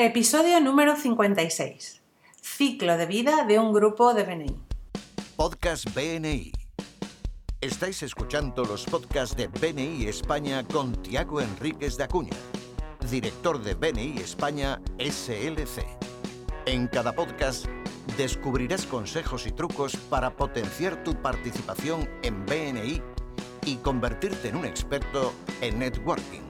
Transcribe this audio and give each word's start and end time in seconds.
Episodio 0.00 0.60
número 0.60 0.94
56. 0.94 2.00
Ciclo 2.40 2.96
de 2.96 3.06
vida 3.06 3.44
de 3.46 3.58
un 3.58 3.72
grupo 3.72 4.14
de 4.14 4.22
BNI. 4.22 4.56
Podcast 5.34 5.92
BNI. 5.92 6.52
Estáis 7.60 8.04
escuchando 8.04 8.64
los 8.64 8.84
podcasts 8.84 9.36
de 9.36 9.48
BNI 9.48 10.06
España 10.06 10.62
con 10.62 10.92
Tiago 11.02 11.40
Enríquez 11.40 11.96
de 11.96 12.04
Acuña, 12.04 12.36
director 13.10 13.60
de 13.60 13.74
BNI 13.74 14.18
España 14.18 14.80
SLC. 15.00 15.84
En 16.66 16.86
cada 16.86 17.12
podcast 17.12 17.66
descubrirás 18.16 18.86
consejos 18.86 19.48
y 19.48 19.50
trucos 19.50 19.96
para 19.96 20.30
potenciar 20.30 21.02
tu 21.02 21.20
participación 21.20 22.08
en 22.22 22.46
BNI 22.46 23.02
y 23.66 23.76
convertirte 23.78 24.50
en 24.50 24.58
un 24.58 24.64
experto 24.64 25.32
en 25.60 25.80
networking. 25.80 26.42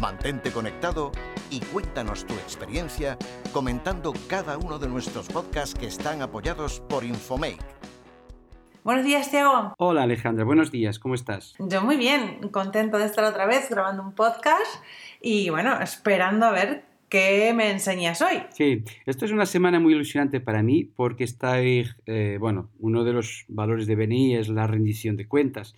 Mantente 0.00 0.50
conectado 0.50 1.12
y 1.52 1.60
cuéntanos 1.60 2.26
tu 2.26 2.32
experiencia 2.34 3.18
comentando 3.52 4.14
cada 4.26 4.56
uno 4.56 4.78
de 4.78 4.88
nuestros 4.88 5.28
podcasts 5.28 5.78
que 5.78 5.86
están 5.86 6.22
apoyados 6.22 6.80
por 6.88 7.04
Infomake. 7.04 7.58
Buenos 8.84 9.04
días, 9.04 9.30
Tiago. 9.30 9.74
Hola 9.76 10.04
Alejandra, 10.04 10.44
buenos 10.44 10.72
días, 10.72 10.98
¿cómo 10.98 11.14
estás? 11.14 11.54
Yo 11.58 11.82
muy 11.82 11.98
bien, 11.98 12.48
contento 12.50 12.96
de 12.96 13.04
estar 13.04 13.24
otra 13.24 13.44
vez 13.46 13.68
grabando 13.68 14.02
un 14.02 14.14
podcast 14.14 14.82
y 15.20 15.50
bueno, 15.50 15.78
esperando 15.82 16.46
a 16.46 16.52
ver 16.52 16.84
qué 17.10 17.52
me 17.54 17.70
enseñas 17.70 18.22
hoy. 18.22 18.42
Sí, 18.54 18.82
esto 19.04 19.26
es 19.26 19.30
una 19.30 19.44
semana 19.44 19.78
muy 19.78 19.92
ilusionante 19.92 20.40
para 20.40 20.62
mí 20.62 20.84
porque 20.84 21.24
está, 21.24 21.60
eh, 21.60 22.38
bueno, 22.40 22.70
uno 22.78 23.04
de 23.04 23.12
los 23.12 23.44
valores 23.48 23.86
de 23.86 23.94
BNI 23.94 24.36
es 24.36 24.48
la 24.48 24.66
rendición 24.66 25.16
de 25.16 25.28
cuentas. 25.28 25.74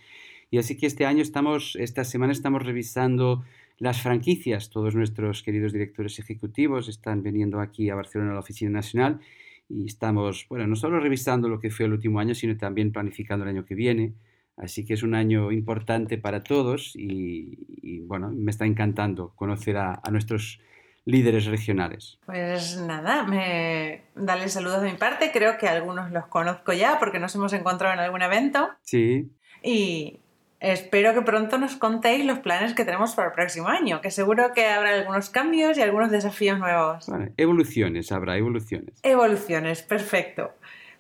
Y 0.53 0.59
así 0.59 0.77
que 0.77 0.87
este 0.87 1.05
año 1.05 1.21
estamos, 1.21 1.77
esta 1.81 2.05
semana 2.05 2.33
estamos 2.33 2.63
revisando 2.63 3.43
las 3.79 4.03
franquicias. 4.03 4.71
Todos 4.71 4.95
nuestros 4.95 5.43
queridos 5.43 5.73
directores 5.73 6.19
ejecutivos 6.19 6.89
están 6.89 7.23
viniendo 7.23 7.61
aquí 7.61 7.91
a 7.91 7.95
Barcelona 7.95 8.33
a 8.33 8.35
la 8.35 8.41
Oficina 8.41 8.71
Nacional 8.71 9.21
y 9.69 9.87
estamos, 9.87 10.47
bueno, 10.49 10.67
no 10.67 10.77
solo 10.77 11.01
revisando 11.01 11.49
lo 11.49 11.59
que 11.59 11.71
fue 11.71 11.87
el 11.87 11.93
último 11.93 12.21
año, 12.21 12.35
sino 12.35 12.57
también 12.57 12.93
planificando 12.93 13.45
el 13.45 13.51
año 13.51 13.65
que 13.65 13.75
viene. 13.75 14.15
Así 14.57 14.85
que 14.85 14.95
es 14.95 15.03
un 15.03 15.15
año 15.15 15.51
importante 15.51 16.17
para 16.17 16.45
todos 16.45 16.93
y, 16.95 18.01
bueno, 18.03 18.31
me 18.31 18.53
está 18.53 18.67
encantando 18.67 19.35
conocer 19.35 19.77
a, 19.77 20.01
nuestros 20.13 20.61
líderes 21.05 21.47
regionales. 21.47 22.21
Pues 22.25 22.81
nada, 22.81 23.25
me 23.25 24.05
dale 24.15 24.49
saludos 24.49 24.83
de 24.83 24.93
mi 24.93 24.97
parte. 24.97 25.33
Creo 25.33 25.59
que 25.59 25.67
algunos 25.67 26.13
los 26.13 26.27
conozco 26.27 26.73
ya 26.73 26.99
porque 27.01 27.19
nos 27.19 27.35
hemos 27.35 27.53
encontrado 27.53 27.95
en 27.95 28.01
algún 28.01 28.23
evento. 28.23 28.71
Sí. 28.83 29.29
Y 29.61 30.21
Espero 30.65 31.13
que 31.13 31.21
pronto 31.21 31.59
nos 31.59 31.77
contéis 31.77 32.25
los 32.25 32.39
planes 32.39 32.73
que 32.73 32.87
tenemos 32.87 33.15
para 33.15 33.29
el 33.29 33.35
próximo 33.35 33.69
año, 33.69 34.01
que 34.01 34.11
seguro 34.11 34.55
que 34.55 34.67
habrá 34.67 34.95
algunos 34.95 35.29
cambios 35.29 35.77
y 35.77 35.83
algunos 35.83 36.11
desafíos 36.11 36.59
nuevos. 36.59 37.07
evoluciones, 37.37 38.11
habrá 38.11 38.39
evoluciones. 38.39 38.95
Evoluciones, 39.03 39.83
perfecto. 39.83 40.53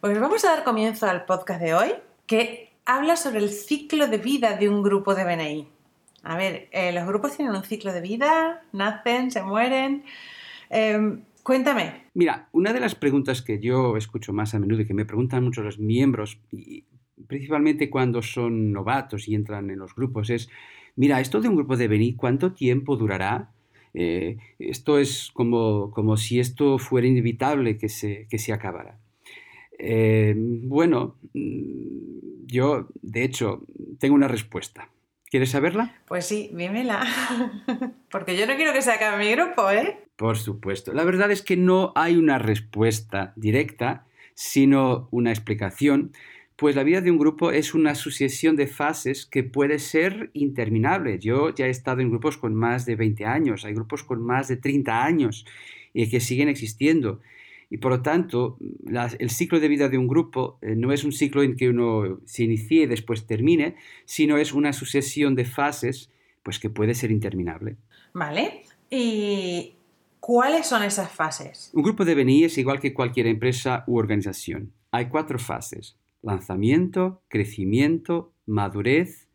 Pues 0.02 0.20
vamos 0.20 0.44
a 0.44 0.50
dar 0.50 0.64
comienzo 0.64 1.06
al 1.06 1.24
podcast 1.24 1.62
de 1.62 1.72
hoy, 1.72 1.94
que 2.26 2.72
habla 2.84 3.16
sobre 3.16 3.38
el 3.38 3.48
ciclo 3.48 4.06
de 4.06 4.18
vida 4.18 4.54
de 4.54 4.68
un 4.68 4.82
grupo 4.82 5.14
de 5.14 5.24
BNI. 5.24 5.68
A 6.24 6.36
ver, 6.36 6.68
eh, 6.70 6.92
los 6.92 7.06
grupos 7.06 7.34
tienen 7.34 7.54
un 7.54 7.64
ciclo 7.64 7.90
de 7.94 8.02
vida, 8.02 8.62
nacen, 8.72 9.30
se 9.30 9.42
mueren. 9.42 10.04
Em, 10.68 11.22
cuéntame. 11.42 12.04
Mira, 12.12 12.48
una 12.52 12.74
de 12.74 12.80
las 12.80 12.94
preguntas 12.94 13.40
que 13.40 13.58
yo 13.60 13.96
escucho 13.96 14.34
más 14.34 14.54
a 14.54 14.58
menudo 14.58 14.82
y 14.82 14.86
que 14.86 14.92
me 14.92 15.06
preguntan 15.06 15.42
mucho 15.42 15.62
los 15.62 15.78
miembros, 15.78 16.38
y 16.52 16.84
principalmente 17.26 17.90
cuando 17.90 18.22
son 18.22 18.72
novatos 18.72 19.28
y 19.28 19.34
entran 19.34 19.70
en 19.70 19.78
los 19.78 19.94
grupos, 19.94 20.30
es, 20.30 20.48
mira, 20.96 21.20
esto 21.20 21.40
de 21.40 21.48
un 21.48 21.56
grupo 21.56 21.76
de 21.76 21.88
BNI, 21.88 22.14
¿cuánto 22.14 22.52
tiempo 22.52 22.96
durará? 22.96 23.50
Eh, 23.94 24.38
esto 24.58 24.98
es 24.98 25.30
como, 25.32 25.90
como, 25.92 26.16
si 26.16 26.40
esto 26.40 26.78
fuera 26.78 27.06
inevitable 27.06 27.78
que 27.78 27.88
se, 27.88 28.26
que 28.28 28.38
se 28.38 28.52
acabara. 28.52 28.98
Eh, 29.78 30.34
bueno, 30.36 31.16
mm, 31.32 32.46
yo, 32.46 32.88
de 33.02 33.24
hecho, 33.24 33.64
tengo 33.98 34.14
una 34.14 34.28
respuesta. 34.28 34.90
¿Quieres 35.30 35.50
saberla? 35.50 36.00
Pues 36.06 36.26
sí, 36.26 36.50
dímela. 36.52 37.04
Porque 38.10 38.36
yo 38.36 38.46
no 38.46 38.54
quiero 38.56 38.72
que 38.72 38.82
se 38.82 38.92
acabe 38.92 39.24
mi 39.24 39.32
grupo, 39.32 39.68
¿eh? 39.70 39.98
Por 40.16 40.38
supuesto. 40.38 40.92
La 40.92 41.02
verdad 41.02 41.32
es 41.32 41.42
que 41.42 41.56
no 41.56 41.92
hay 41.96 42.16
una 42.16 42.38
respuesta 42.38 43.32
directa, 43.34 44.06
sino 44.34 45.08
una 45.10 45.30
explicación 45.30 46.12
pues 46.64 46.76
la 46.76 46.82
vida 46.82 47.02
de 47.02 47.10
un 47.10 47.18
grupo 47.18 47.50
es 47.50 47.74
una 47.74 47.94
sucesión 47.94 48.56
de 48.56 48.66
fases 48.66 49.26
que 49.26 49.42
puede 49.42 49.78
ser 49.78 50.30
interminable. 50.32 51.18
Yo 51.18 51.54
ya 51.54 51.66
he 51.66 51.68
estado 51.68 52.00
en 52.00 52.08
grupos 52.08 52.38
con 52.38 52.54
más 52.54 52.86
de 52.86 52.96
20 52.96 53.26
años, 53.26 53.66
hay 53.66 53.74
grupos 53.74 54.02
con 54.02 54.22
más 54.22 54.48
de 54.48 54.56
30 54.56 55.04
años 55.04 55.44
y 55.92 56.08
que 56.08 56.20
siguen 56.20 56.48
existiendo. 56.48 57.20
Y 57.68 57.76
por 57.76 57.92
lo 57.92 58.00
tanto, 58.00 58.56
el 59.18 59.28
ciclo 59.28 59.60
de 59.60 59.68
vida 59.68 59.90
de 59.90 59.98
un 59.98 60.08
grupo 60.08 60.56
eh, 60.62 60.74
no 60.74 60.90
es 60.90 61.04
un 61.04 61.12
ciclo 61.12 61.42
en 61.42 61.54
que 61.54 61.68
uno 61.68 62.20
se 62.24 62.44
inicie 62.44 62.84
y 62.84 62.86
después 62.86 63.26
termine, 63.26 63.76
sino 64.06 64.38
es 64.38 64.54
una 64.54 64.72
sucesión 64.72 65.34
de 65.34 65.44
fases 65.44 66.10
pues 66.42 66.58
que 66.58 66.70
puede 66.70 66.94
ser 66.94 67.10
interminable. 67.10 67.76
Vale. 68.14 68.62
¿Y 68.88 69.74
cuáles 70.18 70.66
son 70.66 70.82
esas 70.82 71.12
fases? 71.12 71.70
Un 71.74 71.82
grupo 71.82 72.06
de 72.06 72.14
BNI 72.14 72.44
es 72.44 72.56
igual 72.56 72.80
que 72.80 72.94
cualquier 72.94 73.26
empresa 73.26 73.84
u 73.86 73.98
organización. 73.98 74.72
Hay 74.92 75.10
cuatro 75.10 75.38
fases 75.38 75.98
lanzamiento, 76.24 77.22
crecimiento, 77.28 78.32
madurez 78.46 79.28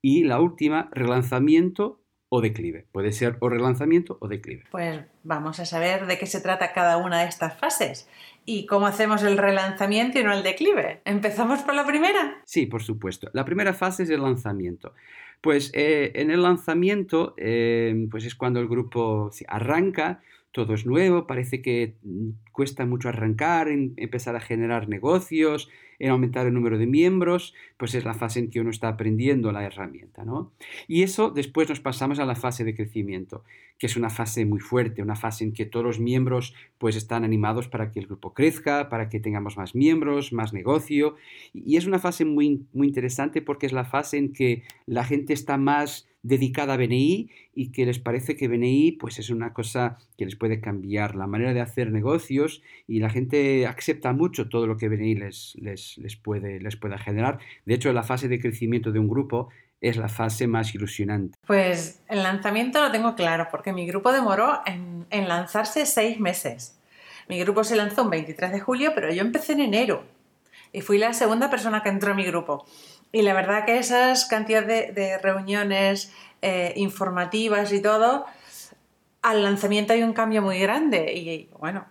y 0.00 0.24
la 0.24 0.40
última, 0.40 0.88
relanzamiento 0.92 2.00
o 2.28 2.40
declive. 2.40 2.86
Puede 2.92 3.12
ser 3.12 3.36
o 3.40 3.48
relanzamiento 3.48 4.18
o 4.20 4.28
declive. 4.28 4.64
Pues 4.70 5.00
vamos 5.22 5.60
a 5.60 5.64
saber 5.64 6.06
de 6.06 6.18
qué 6.18 6.26
se 6.26 6.40
trata 6.40 6.72
cada 6.72 6.96
una 6.96 7.20
de 7.20 7.28
estas 7.28 7.58
fases 7.58 8.08
y 8.44 8.66
cómo 8.66 8.86
hacemos 8.86 9.22
el 9.22 9.38
relanzamiento 9.38 10.18
y 10.18 10.24
no 10.24 10.32
el 10.32 10.42
declive. 10.42 11.02
¿Empezamos 11.04 11.62
por 11.62 11.74
la 11.74 11.86
primera? 11.86 12.42
Sí, 12.44 12.66
por 12.66 12.82
supuesto. 12.82 13.28
La 13.32 13.44
primera 13.44 13.74
fase 13.74 14.04
es 14.04 14.10
el 14.10 14.22
lanzamiento. 14.22 14.94
Pues 15.40 15.70
eh, 15.74 16.12
en 16.14 16.30
el 16.30 16.42
lanzamiento 16.42 17.34
eh, 17.36 18.06
pues 18.10 18.24
es 18.24 18.34
cuando 18.34 18.60
el 18.60 18.68
grupo 18.68 19.30
arranca, 19.48 20.20
todo 20.56 20.72
es 20.72 20.86
nuevo, 20.86 21.26
parece 21.26 21.60
que 21.60 21.96
mm, 22.02 22.30
cuesta 22.50 22.86
mucho 22.86 23.10
arrancar, 23.10 23.68
empezar 23.68 24.36
a 24.36 24.40
generar 24.40 24.88
negocios, 24.88 25.68
en 25.98 26.10
aumentar 26.10 26.46
el 26.46 26.54
número 26.54 26.78
de 26.78 26.86
miembros, 26.86 27.52
pues 27.76 27.94
es 27.94 28.06
la 28.06 28.14
fase 28.14 28.38
en 28.38 28.48
que 28.48 28.60
uno 28.60 28.70
está 28.70 28.88
aprendiendo 28.88 29.52
la 29.52 29.66
herramienta, 29.66 30.24
¿no? 30.24 30.52
Y 30.88 31.02
eso 31.02 31.28
después 31.28 31.68
nos 31.68 31.80
pasamos 31.80 32.20
a 32.20 32.24
la 32.24 32.36
fase 32.36 32.64
de 32.64 32.74
crecimiento, 32.74 33.44
que 33.78 33.86
es 33.86 33.98
una 33.98 34.08
fase 34.08 34.46
muy 34.46 34.60
fuerte, 34.60 35.02
una 35.02 35.14
fase 35.14 35.44
en 35.44 35.52
que 35.52 35.66
todos 35.66 35.84
los 35.84 36.00
miembros 36.00 36.54
pues 36.78 36.96
están 36.96 37.22
animados 37.22 37.68
para 37.68 37.90
que 37.90 38.00
el 38.00 38.06
grupo 38.06 38.32
crezca, 38.32 38.88
para 38.88 39.10
que 39.10 39.20
tengamos 39.20 39.58
más 39.58 39.74
miembros, 39.74 40.32
más 40.32 40.54
negocio, 40.54 41.16
y 41.52 41.76
es 41.76 41.84
una 41.84 41.98
fase 41.98 42.24
muy, 42.24 42.66
muy 42.72 42.88
interesante 42.88 43.42
porque 43.42 43.66
es 43.66 43.72
la 43.72 43.84
fase 43.84 44.16
en 44.16 44.32
que 44.32 44.62
la 44.86 45.04
gente 45.04 45.34
está 45.34 45.58
más 45.58 46.08
dedicada 46.26 46.74
a 46.74 46.76
BNI 46.76 47.30
y 47.54 47.72
que 47.72 47.86
les 47.86 47.98
parece 47.98 48.36
que 48.36 48.48
BNI 48.48 48.92
pues 48.92 49.18
es 49.18 49.30
una 49.30 49.52
cosa 49.52 49.98
que 50.18 50.24
les 50.24 50.36
puede 50.36 50.60
cambiar 50.60 51.14
la 51.14 51.26
manera 51.26 51.54
de 51.54 51.60
hacer 51.60 51.92
negocios 51.92 52.62
y 52.86 52.98
la 52.98 53.10
gente 53.10 53.66
acepta 53.66 54.12
mucho 54.12 54.48
todo 54.48 54.66
lo 54.66 54.76
que 54.76 54.88
BNI 54.88 55.14
les, 55.14 55.56
les, 55.60 55.96
les, 55.98 56.16
puede, 56.16 56.60
les 56.60 56.76
pueda 56.76 56.98
generar. 56.98 57.38
De 57.64 57.74
hecho, 57.74 57.92
la 57.92 58.02
fase 58.02 58.28
de 58.28 58.40
crecimiento 58.40 58.90
de 58.90 58.98
un 58.98 59.08
grupo 59.08 59.48
es 59.80 59.96
la 59.96 60.08
fase 60.08 60.46
más 60.46 60.74
ilusionante. 60.74 61.38
Pues 61.46 62.02
el 62.08 62.22
lanzamiento 62.22 62.80
lo 62.80 62.90
tengo 62.90 63.14
claro 63.14 63.46
porque 63.50 63.72
mi 63.72 63.86
grupo 63.86 64.10
demoró 64.12 64.62
en, 64.66 65.06
en 65.10 65.28
lanzarse 65.28 65.86
seis 65.86 66.18
meses. 66.18 66.80
Mi 67.28 67.38
grupo 67.38 67.62
se 67.62 67.76
lanzó 67.76 68.02
el 68.02 68.10
23 68.10 68.52
de 68.52 68.60
julio, 68.60 68.92
pero 68.94 69.12
yo 69.12 69.22
empecé 69.22 69.52
en 69.52 69.60
enero 69.60 70.04
y 70.72 70.80
fui 70.80 70.98
la 70.98 71.12
segunda 71.12 71.50
persona 71.50 71.82
que 71.82 71.88
entró 71.88 72.12
a 72.12 72.14
mi 72.14 72.24
grupo. 72.24 72.66
Y 73.16 73.22
la 73.22 73.32
verdad 73.32 73.64
que 73.64 73.78
esas 73.78 74.26
cantidades 74.26 74.94
de, 74.94 75.16
reuniones 75.16 76.12
eh, 76.42 76.74
informativas 76.76 77.72
y 77.72 77.80
todo, 77.80 78.26
al 79.22 79.42
lanzamiento 79.42 79.94
hay 79.94 80.02
un 80.02 80.12
cambio 80.12 80.42
muy 80.42 80.58
grande. 80.58 81.14
Y 81.14 81.48
bueno, 81.58 81.86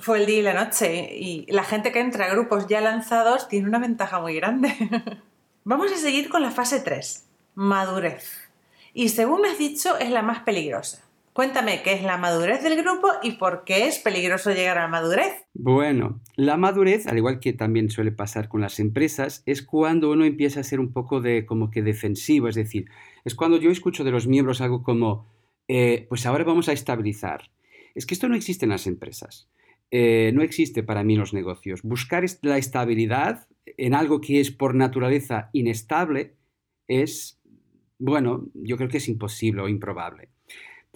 fue 0.00 0.18
el 0.18 0.26
día 0.26 0.38
y 0.40 0.42
la 0.42 0.54
noche. 0.54 1.08
Y 1.14 1.46
la 1.52 1.62
gente 1.62 1.92
que 1.92 2.00
entra 2.00 2.24
a 2.24 2.30
grupos 2.30 2.66
ya 2.66 2.80
lanzados 2.80 3.46
tiene 3.46 3.68
una 3.68 3.78
ventaja 3.78 4.18
muy 4.18 4.34
grande. 4.34 4.74
Vamos 5.62 5.92
a 5.92 5.96
seguir 5.98 6.28
con 6.28 6.42
la 6.42 6.50
fase 6.50 6.80
3, 6.80 7.28
madurez. 7.54 8.50
Y 8.92 9.10
según 9.10 9.42
me 9.42 9.50
has 9.50 9.58
dicho, 9.58 9.96
es 9.98 10.10
la 10.10 10.22
más 10.22 10.40
peligrosa. 10.40 11.05
Cuéntame 11.36 11.82
qué 11.82 11.92
es 11.92 12.02
la 12.02 12.16
madurez 12.16 12.62
del 12.62 12.82
grupo 12.82 13.08
y 13.22 13.32
por 13.32 13.64
qué 13.64 13.88
es 13.88 13.98
peligroso 13.98 14.54
llegar 14.54 14.78
a 14.78 14.84
la 14.84 14.88
madurez. 14.88 15.44
Bueno, 15.52 16.22
la 16.34 16.56
madurez, 16.56 17.06
al 17.06 17.18
igual 17.18 17.40
que 17.40 17.52
también 17.52 17.90
suele 17.90 18.10
pasar 18.10 18.48
con 18.48 18.62
las 18.62 18.80
empresas, 18.80 19.42
es 19.44 19.60
cuando 19.60 20.10
uno 20.10 20.24
empieza 20.24 20.60
a 20.60 20.64
ser 20.64 20.80
un 20.80 20.94
poco 20.94 21.20
de 21.20 21.44
como 21.44 21.70
que 21.70 21.82
defensivo, 21.82 22.48
es 22.48 22.54
decir, 22.54 22.86
es 23.26 23.34
cuando 23.34 23.58
yo 23.58 23.70
escucho 23.70 24.02
de 24.02 24.12
los 24.12 24.26
miembros 24.26 24.62
algo 24.62 24.82
como, 24.82 25.26
eh, 25.68 26.06
pues 26.08 26.24
ahora 26.24 26.44
vamos 26.44 26.70
a 26.70 26.72
estabilizar. 26.72 27.50
Es 27.94 28.06
que 28.06 28.14
esto 28.14 28.30
no 28.30 28.34
existe 28.34 28.64
en 28.64 28.70
las 28.70 28.86
empresas. 28.86 29.50
Eh, 29.90 30.32
no 30.32 30.40
existe 30.40 30.82
para 30.82 31.04
mí 31.04 31.12
en 31.12 31.20
los 31.20 31.34
negocios. 31.34 31.82
Buscar 31.82 32.24
la 32.40 32.56
estabilidad 32.56 33.46
en 33.76 33.92
algo 33.92 34.22
que 34.22 34.40
es 34.40 34.50
por 34.50 34.74
naturaleza 34.74 35.50
inestable 35.52 36.32
es, 36.88 37.38
bueno, 37.98 38.46
yo 38.54 38.78
creo 38.78 38.88
que 38.88 38.96
es 38.96 39.08
imposible 39.10 39.60
o 39.60 39.68
improbable. 39.68 40.30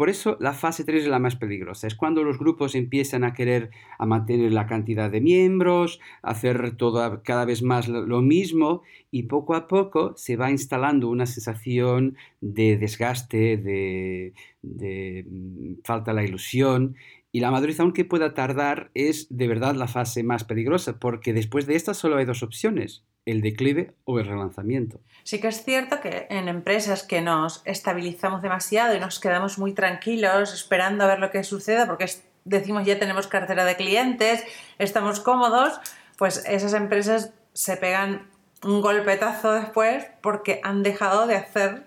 Por 0.01 0.09
eso 0.09 0.39
la 0.41 0.55
fase 0.55 0.83
3 0.85 1.03
es 1.03 1.09
la 1.11 1.19
más 1.19 1.37
peligrosa. 1.37 1.87
Es 1.87 1.95
cuando 1.95 2.25
los 2.25 2.39
grupos 2.39 2.75
empiezan 2.75 3.23
a 3.23 3.35
querer 3.35 3.69
a 3.99 4.07
mantener 4.07 4.51
la 4.51 4.67
cantidad 4.67 5.11
de 5.11 5.21
miembros, 5.21 6.01
hacer 6.23 6.75
cada 7.23 7.45
vez 7.45 7.63
más 7.63 7.87
lo 7.87 8.23
mismo 8.23 8.81
y 9.11 9.25
poco 9.25 9.55
a 9.55 9.69
poco 9.69 10.15
se 10.17 10.37
va 10.37 10.51
instalando 10.51 11.11
una 11.11 11.27
sensación 11.27 12.17
de 12.41 12.79
desgaste, 12.79 13.59
de, 13.59 14.33
de 14.63 15.27
mm, 15.29 15.83
falta 15.85 16.15
la 16.15 16.25
ilusión 16.25 16.97
y 17.33 17.41
la 17.41 17.51
madurez, 17.51 17.79
aunque 17.81 18.05
pueda 18.05 18.35
tardar, 18.35 18.91
es 18.95 19.27
de 19.31 19.47
verdad 19.47 19.75
la 19.75 19.87
fase 19.87 20.23
más 20.23 20.45
peligrosa, 20.45 20.99
porque 20.99 21.33
después 21.33 21.67
de 21.67 21.77
esta 21.77 21.95
solo 21.95 22.17
hay 22.17 22.25
dos 22.25 22.43
opciones, 22.43 23.05
el 23.25 23.41
declive 23.41 23.95
o 24.05 24.19
el 24.19 24.27
relanzamiento. 24.27 25.01
Sí 25.23 25.41
que 25.41 25.49
es 25.49 25.65
cierto 25.65 26.01
que 26.01 26.27
en 26.31 26.49
empresas 26.49 27.03
que 27.05 27.21
nos 27.21 27.63
estabilizamos 27.65 28.43
demasiado 28.43 28.97
y 28.97 29.01
nos 29.01 29.21
quedamos 29.21 29.59
muy 29.59 29.73
tranquilos 29.73 30.53
esperando 30.53 31.05
a 31.05 31.07
ver 31.07 31.21
lo 31.21 31.31
que 31.31 31.45
suceda, 31.45 31.87
porque 31.87 32.07
decimos 32.45 32.85
ya 32.85 32.99
tenemos 32.99 33.27
cartera 33.29 33.65
de 33.65 33.77
clientes, 33.77 34.43
estamos 34.79 35.21
cómodos, 35.21 35.81
pues 36.19 36.45
esas 36.47 36.75
empresas 36.75 37.33
se 37.53 37.77
pegan 37.77 38.29
un 38.65 38.81
golpetazo 38.81 39.53
después 39.53 40.07
porque 40.21 40.61
han 40.65 40.83
dejado 40.83 41.27
de 41.27 41.37
hacer 41.37 41.87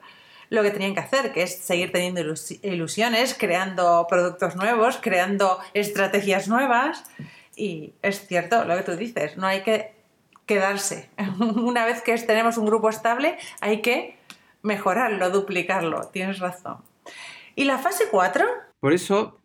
lo 0.54 0.62
que 0.62 0.70
tenían 0.70 0.94
que 0.94 1.00
hacer, 1.00 1.34
que 1.34 1.42
es 1.42 1.56
seguir 1.56 1.92
teniendo 1.92 2.22
ilusiones, 2.62 3.36
creando 3.36 4.06
productos 4.08 4.56
nuevos, 4.56 5.00
creando 5.02 5.58
estrategias 5.74 6.48
nuevas. 6.48 7.06
Y 7.56 7.96
es 8.04 8.28
cierto 8.28 8.64
lo 8.64 8.78
que 8.78 8.84
tú 8.84 8.96
dices, 8.96 9.36
no 9.36 9.48
hay 9.48 9.64
que 9.64 9.96
quedarse. 10.46 11.10
Una 11.40 11.86
vez 11.86 12.04
que 12.04 12.16
tenemos 12.20 12.58
un 12.58 12.68
grupo 12.68 12.90
estable, 12.90 13.36
hay 13.62 13.82
que 13.82 14.16
mejorarlo, 14.62 15.32
duplicarlo. 15.32 16.10
Tienes 16.10 16.38
razón. 16.38 16.84
¿Y 17.56 17.64
la 17.64 17.80
fase 17.80 18.06
4? 18.12 18.46
Por 18.80 18.94
eso, 18.94 19.42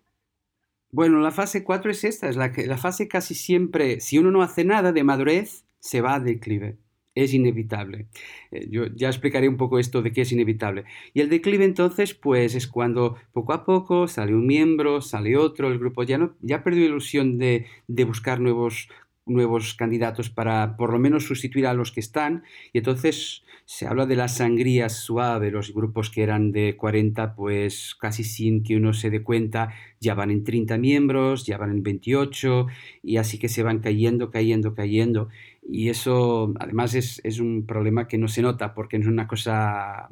bueno, 0.90 1.20
la 1.20 1.30
fase 1.30 1.64
4 1.64 1.90
es 1.90 2.04
esta, 2.04 2.28
es 2.28 2.36
la, 2.36 2.52
que, 2.52 2.66
la 2.66 2.76
fase 2.76 3.08
casi 3.08 3.34
siempre, 3.34 4.00
si 4.00 4.18
uno 4.18 4.30
no 4.30 4.42
hace 4.42 4.66
nada 4.66 4.92
de 4.92 5.04
madurez, 5.04 5.64
se 5.80 6.02
va 6.02 6.16
a 6.16 6.20
declive 6.20 6.76
es 7.24 7.34
inevitable. 7.34 8.06
Eh, 8.50 8.68
yo 8.70 8.86
ya 8.94 9.08
explicaré 9.08 9.48
un 9.48 9.56
poco 9.56 9.78
esto 9.78 10.02
de 10.02 10.12
qué 10.12 10.22
es 10.22 10.32
inevitable. 10.32 10.84
Y 11.14 11.20
el 11.20 11.28
declive 11.28 11.64
entonces, 11.64 12.14
pues 12.14 12.54
es 12.54 12.66
cuando 12.68 13.16
poco 13.32 13.52
a 13.52 13.64
poco 13.64 14.06
sale 14.08 14.34
un 14.34 14.46
miembro, 14.46 15.00
sale 15.00 15.36
otro, 15.36 15.68
el 15.68 15.78
grupo 15.78 16.04
ya, 16.04 16.18
no, 16.18 16.36
ya 16.40 16.62
perdió 16.62 16.84
ilusión 16.84 17.38
de, 17.38 17.66
de 17.88 18.04
buscar 18.04 18.40
nuevos 18.40 18.88
nuevos 19.28 19.74
candidatos 19.74 20.30
para 20.30 20.76
por 20.76 20.90
lo 20.90 20.98
menos 20.98 21.26
sustituir 21.26 21.66
a 21.66 21.74
los 21.74 21.92
que 21.92 22.00
están 22.00 22.44
y 22.72 22.78
entonces 22.78 23.44
se 23.66 23.86
habla 23.86 24.06
de 24.06 24.16
la 24.16 24.28
sangría 24.28 24.88
suave, 24.88 25.50
los 25.50 25.74
grupos 25.74 26.08
que 26.08 26.22
eran 26.22 26.52
de 26.52 26.76
40 26.76 27.34
pues 27.34 27.94
casi 28.00 28.24
sin 28.24 28.62
que 28.62 28.76
uno 28.76 28.94
se 28.94 29.10
dé 29.10 29.22
cuenta 29.22 29.74
ya 30.00 30.14
van 30.14 30.30
en 30.30 30.44
30 30.44 30.78
miembros, 30.78 31.44
ya 31.44 31.58
van 31.58 31.70
en 31.70 31.82
28 31.82 32.66
y 33.02 33.18
así 33.18 33.38
que 33.38 33.48
se 33.48 33.62
van 33.62 33.80
cayendo, 33.80 34.30
cayendo, 34.30 34.74
cayendo 34.74 35.28
y 35.68 35.90
eso 35.90 36.54
además 36.58 36.94
es, 36.94 37.40
un 37.40 37.66
problema 37.66 38.08
que 38.08 38.18
no 38.18 38.26
se 38.26 38.42
nota 38.42 38.74
porque 38.74 38.98
no 38.98 39.04
es 39.04 39.10
una 39.10 39.28
cosa, 39.28 40.08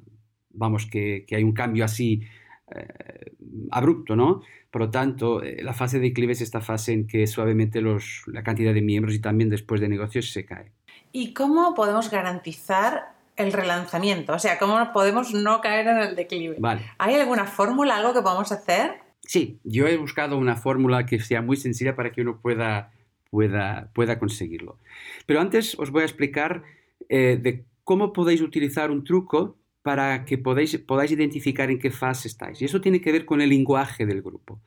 vamos, 0.50 0.86
que, 0.86 1.24
que 1.26 1.36
hay 1.36 1.42
un 1.42 1.52
cambio 1.52 1.84
así 1.84 2.22
eh, 2.74 3.32
abrupto, 3.70 4.16
¿no? 4.16 4.42
Por 4.70 4.82
lo 4.82 4.90
tanto, 4.90 5.42
eh, 5.42 5.62
la 5.62 5.72
fase 5.72 5.98
de 5.98 6.08
declive 6.08 6.32
es 6.32 6.42
esta 6.42 6.60
fase 6.60 6.92
en 6.92 7.06
que 7.06 7.26
suavemente 7.26 7.80
los, 7.80 8.24
la 8.26 8.42
cantidad 8.42 8.74
de 8.74 8.82
miembros 8.82 9.14
y 9.14 9.20
también 9.20 9.48
después 9.48 9.80
de 9.80 9.88
negocios 9.88 10.30
se 10.32 10.44
cae. 10.44 10.72
¿Y 11.12 11.32
cómo 11.32 11.74
podemos 11.74 12.10
garantizar 12.10 13.14
el 13.36 13.52
relanzamiento? 13.52 14.34
O 14.34 14.38
sea, 14.38 14.58
¿cómo 14.58 14.92
podemos 14.92 15.32
no 15.32 15.60
caer 15.62 15.86
en 15.86 15.98
el 15.98 16.16
declive? 16.16 16.58
¿Hay 16.98 17.14
alguna 17.14 17.46
fórmula, 17.46 17.96
algo 17.96 18.12
que 18.12 18.20
podamos 18.20 18.52
hacer? 18.52 18.96
Sí, 19.20 19.58
yo 19.64 19.86
he 19.86 19.96
buscado 19.96 20.36
una 20.36 20.56
fórmula 20.56 21.06
que 21.06 21.20
sea 21.20 21.40
muy 21.40 21.56
sencilla 21.56 21.96
para 21.96 22.12
que 22.12 22.20
uno 22.20 22.40
pueda, 22.40 22.92
pueda, 23.36 23.90
pueda 23.92 24.18
conseguirlo. 24.18 24.78
Pero 25.26 25.42
antes 25.42 25.78
os 25.78 25.90
voy 25.90 26.02
a 26.02 26.06
explicar 26.06 26.62
eh, 27.10 27.38
de 27.38 27.66
cómo 27.84 28.14
podéis 28.14 28.40
utilizar 28.40 28.90
un 28.90 29.04
truco 29.04 29.58
para 29.82 30.24
que 30.24 30.38
podáis, 30.38 30.78
podáis 30.78 31.12
identificar 31.12 31.70
en 31.70 31.78
qué 31.78 31.90
fase 31.90 32.28
estáis. 32.28 32.62
Y 32.62 32.64
eso 32.64 32.80
tiene 32.80 33.02
que 33.02 33.12
ver 33.12 33.26
con 33.26 33.42
el 33.42 33.50
lenguaje 33.50 34.06
del 34.06 34.22
grupo. 34.22 34.62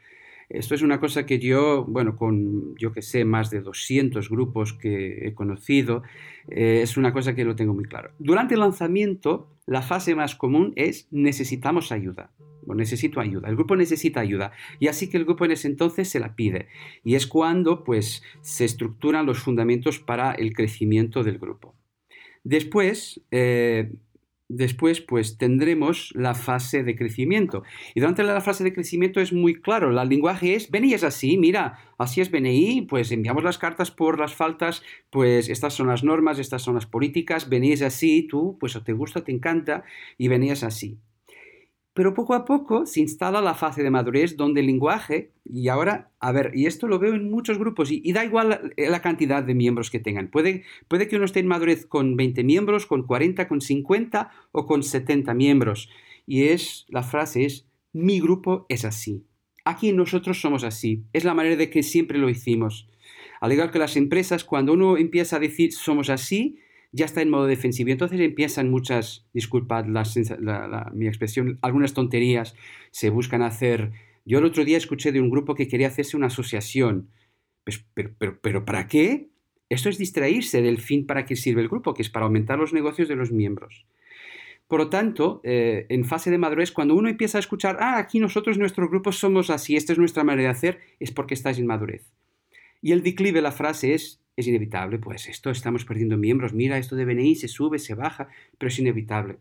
Esto 0.49 0.75
es 0.75 0.83
una 0.83 0.99
cosa 0.99 1.25
que 1.25 1.39
yo, 1.39 1.83
bueno, 1.85 2.15
con 2.15 2.75
yo 2.75 2.91
que 2.91 3.01
sé, 3.01 3.25
más 3.25 3.49
de 3.49 3.61
200 3.61 4.29
grupos 4.29 4.73
que 4.73 5.27
he 5.27 5.33
conocido, 5.33 6.03
eh, 6.47 6.81
es 6.83 6.95
una 6.95 7.11
cosa 7.11 7.33
que 7.33 7.45
lo 7.45 7.55
tengo 7.55 7.73
muy 7.73 7.85
claro. 7.85 8.11
Durante 8.19 8.53
el 8.53 8.59
lanzamiento, 8.59 9.47
la 9.65 9.81
fase 9.81 10.13
más 10.13 10.35
común 10.35 10.73
es 10.75 11.07
necesitamos 11.09 11.91
ayuda. 11.91 12.29
Necesito 12.75 13.19
ayuda. 13.19 13.49
El 13.49 13.55
grupo 13.55 13.75
necesita 13.75 14.19
ayuda. 14.19 14.51
Y 14.79 14.87
así 14.87 15.09
que 15.09 15.17
el 15.17 15.25
grupo 15.25 15.45
en 15.45 15.51
ese 15.51 15.67
entonces 15.67 16.09
se 16.09 16.19
la 16.19 16.35
pide. 16.35 16.67
Y 17.03 17.15
es 17.15 17.27
cuando 17.27 17.83
pues 17.83 18.23
se 18.41 18.65
estructuran 18.65 19.25
los 19.25 19.39
fundamentos 19.39 19.99
para 19.99 20.31
el 20.31 20.53
crecimiento 20.53 21.23
del 21.23 21.39
grupo. 21.39 21.75
Después, 22.43 23.21
eh, 23.31 23.91
después 24.49 25.01
pues 25.01 25.37
tendremos 25.37 26.11
la 26.15 26.33
fase 26.33 26.83
de 26.83 26.95
crecimiento. 26.95 27.63
Y 27.93 27.99
durante 27.99 28.23
la 28.23 28.41
fase 28.41 28.63
de 28.63 28.73
crecimiento 28.73 29.21
es 29.21 29.31
muy 29.31 29.61
claro, 29.61 29.89
el 29.89 30.09
lenguaje 30.09 30.55
es, 30.55 30.69
BNI 30.69 30.95
es 30.95 31.03
así, 31.03 31.37
mira, 31.37 31.79
así 31.97 32.21
es 32.21 32.31
BNI, 32.31 32.87
pues 32.89 33.11
enviamos 33.11 33.43
las 33.43 33.57
cartas 33.57 33.91
por 33.91 34.19
las 34.19 34.33
faltas, 34.33 34.83
pues 35.09 35.49
estas 35.49 35.73
son 35.73 35.87
las 35.87 36.03
normas, 36.03 36.39
estas 36.39 36.63
son 36.63 36.75
las 36.75 36.87
políticas, 36.87 37.49
BNI 37.49 37.73
es 37.73 37.81
así, 37.83 38.23
tú 38.27 38.57
pues 38.59 38.75
o 38.75 38.83
te 38.83 38.93
gusta, 38.93 39.23
te 39.23 39.31
encanta 39.31 39.83
y 40.17 40.27
BNI 40.27 40.51
es 40.51 40.63
así. 40.63 40.99
Pero 41.99 42.13
poco 42.13 42.33
a 42.33 42.45
poco 42.45 42.85
se 42.85 43.01
instala 43.01 43.41
la 43.41 43.55
fase 43.55 43.83
de 43.83 43.91
madurez 43.91 44.37
donde 44.37 44.61
el 44.61 44.67
lenguaje, 44.67 45.33
y 45.43 45.67
ahora, 45.67 46.13
a 46.21 46.31
ver, 46.31 46.53
y 46.55 46.65
esto 46.65 46.87
lo 46.87 46.97
veo 46.97 47.13
en 47.13 47.29
muchos 47.29 47.57
grupos, 47.57 47.91
y, 47.91 48.13
da 48.13 48.23
igual 48.23 48.71
la, 48.77 49.01
cantidad 49.01 49.43
de 49.43 49.53
miembros 49.53 49.91
que 49.91 49.99
tengan. 49.99 50.29
Puede, 50.29 50.63
puede 50.87 51.09
que 51.09 51.17
uno 51.17 51.25
esté 51.25 51.41
en 51.41 51.47
madurez 51.47 51.85
con 51.85 52.15
20 52.15 52.45
miembros, 52.45 52.85
con 52.85 53.03
40, 53.03 53.49
con 53.49 53.59
50 53.59 54.31
o 54.53 54.65
con 54.65 54.81
70 54.81 55.33
miembros. 55.33 55.89
Y 56.25 56.43
es, 56.43 56.85
la 56.87 57.03
frase 57.03 57.43
es, 57.43 57.67
mi 57.91 58.21
grupo 58.21 58.65
es 58.69 58.85
así. 58.85 59.25
Aquí 59.65 59.91
nosotros 59.91 60.39
somos 60.39 60.63
así. 60.63 61.03
Es 61.11 61.25
la 61.25 61.33
manera 61.33 61.57
de 61.57 61.69
que 61.69 61.83
siempre 61.83 62.17
lo 62.17 62.29
hicimos. 62.29 62.87
Al 63.41 63.51
igual 63.51 63.71
que 63.71 63.79
las 63.79 63.97
empresas, 63.97 64.45
cuando 64.45 64.71
uno 64.71 64.95
empieza 64.95 65.35
a 65.35 65.39
decir 65.39 65.73
somos 65.73 66.09
así, 66.09 66.59
ya 66.91 67.05
está 67.05 67.21
en 67.21 67.29
modo 67.29 67.45
defensivo. 67.45 67.89
Entonces 67.89 68.19
empiezan 68.19 68.69
muchas, 68.69 69.27
disculpad 69.33 69.85
mi 70.93 71.07
expresión, 71.07 71.59
algunas 71.61 71.93
tonterías 71.93 72.55
se 72.91 73.09
buscan 73.09 73.41
hacer. 73.41 73.91
Yo 74.25 74.39
el 74.39 74.45
otro 74.45 74.65
día 74.65 74.77
escuché 74.77 75.11
de 75.11 75.21
un 75.21 75.29
grupo 75.29 75.55
que 75.55 75.67
quería 75.67 75.87
hacerse 75.87 76.17
una 76.17 76.27
asociación. 76.27 77.09
Pues, 77.63 77.85
pero, 77.93 78.39
pero, 78.41 78.65
¿para 78.65 78.87
qué? 78.87 79.29
Esto 79.69 79.89
es 79.89 79.97
distraerse 79.97 80.61
del 80.61 80.79
fin 80.79 81.05
para 81.05 81.25
que 81.25 81.35
sirve 81.35 81.61
el 81.61 81.69
grupo, 81.69 81.93
que 81.93 82.01
es 82.01 82.09
para 82.09 82.25
aumentar 82.25 82.57
los 82.57 82.73
negocios 82.73 83.07
de 83.07 83.15
los 83.15 83.31
miembros. 83.31 83.85
Por 84.67 84.79
lo 84.79 84.89
tanto, 84.89 85.41
eh, 85.43 85.85
en 85.89 86.05
fase 86.05 86.29
de 86.29 86.37
madurez, 86.37 86.71
cuando 86.71 86.95
uno 86.95 87.09
empieza 87.09 87.37
a 87.37 87.41
escuchar, 87.41 87.77
ah, 87.79 87.97
aquí 87.97 88.19
nosotros, 88.19 88.57
nuestro 88.57 88.87
grupo, 88.87 89.11
somos 89.11 89.49
así, 89.49 89.75
esta 89.75 89.93
es 89.93 89.99
nuestra 89.99 90.23
manera 90.23 90.49
de 90.49 90.55
hacer, 90.55 90.79
es 90.99 91.11
porque 91.11 91.33
estáis 91.33 91.57
en 91.57 91.65
madurez. 91.65 92.11
Y 92.81 92.91
el 92.91 93.03
declive, 93.03 93.41
la 93.41 93.51
frase 93.51 93.93
es, 93.93 94.21
es 94.39 94.47
inevitable, 94.47 94.99
pues 94.99 95.27
esto 95.27 95.49
estamos 95.49 95.85
perdiendo 95.85 96.17
miembros, 96.17 96.53
mira, 96.53 96.77
esto 96.77 96.95
de 96.95 97.05
BNI 97.05 97.35
se 97.35 97.47
sube, 97.47 97.79
se 97.79 97.95
baja, 97.95 98.29
pero 98.57 98.69
es 98.69 98.79
inevitable. 98.79 99.39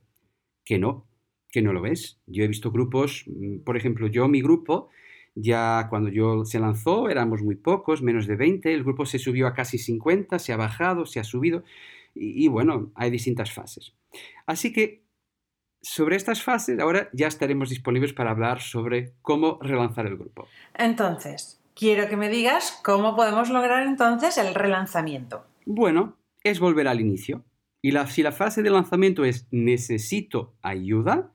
Que 0.64 0.78
no, 0.78 1.06
que 1.50 1.62
no 1.62 1.72
lo 1.72 1.86
es. 1.86 2.20
Yo 2.26 2.44
he 2.44 2.48
visto 2.48 2.70
grupos, 2.70 3.24
mm, 3.26 3.60
por 3.60 3.76
ejemplo, 3.76 4.06
yo, 4.06 4.28
mi 4.28 4.42
grupo, 4.42 4.90
ya 5.34 5.86
cuando 5.88 6.10
yo 6.10 6.44
se 6.44 6.58
lanzó 6.58 7.08
éramos 7.08 7.42
muy 7.42 7.56
pocos, 7.56 8.02
menos 8.02 8.26
de 8.26 8.36
20, 8.36 8.72
el 8.72 8.84
grupo 8.84 9.06
se 9.06 9.18
subió 9.18 9.46
a 9.46 9.54
casi 9.54 9.78
50, 9.78 10.38
se 10.38 10.52
ha 10.52 10.56
bajado, 10.56 11.06
se 11.06 11.20
ha 11.20 11.24
subido, 11.24 11.64
y, 12.14 12.44
y 12.44 12.48
bueno, 12.48 12.92
hay 12.94 13.10
distintas 13.10 13.52
fases. 13.52 13.94
Así 14.46 14.72
que 14.72 15.04
sobre 15.80 16.16
estas 16.16 16.42
fases 16.42 16.78
ahora 16.80 17.08
ya 17.12 17.28
estaremos 17.28 17.70
disponibles 17.70 18.12
para 18.12 18.30
hablar 18.30 18.60
sobre 18.60 19.14
cómo 19.22 19.58
relanzar 19.62 20.06
el 20.06 20.16
grupo. 20.16 20.48
Entonces, 20.74 21.57
Quiero 21.78 22.08
que 22.08 22.16
me 22.16 22.28
digas 22.28 22.76
cómo 22.82 23.14
podemos 23.14 23.50
lograr 23.50 23.86
entonces 23.86 24.36
el 24.36 24.52
relanzamiento. 24.52 25.46
Bueno, 25.64 26.16
es 26.42 26.58
volver 26.58 26.88
al 26.88 27.00
inicio. 27.00 27.44
Y 27.80 27.92
si 28.08 28.24
la 28.24 28.32
fase 28.32 28.64
de 28.64 28.70
lanzamiento 28.70 29.24
es 29.24 29.46
necesito 29.52 30.56
ayuda, 30.60 31.32